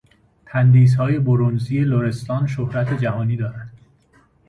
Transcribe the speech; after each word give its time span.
تندیسهای 0.45 1.19
برنزی 1.19 1.79
لرستان 1.83 2.47
شهرت 2.47 2.93
جهانی 3.01 3.37
دارند. 3.37 3.71